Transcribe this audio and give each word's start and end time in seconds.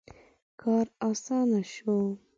•کار 0.61 0.85
آسانه 1.09 1.61
شو. 1.73 1.97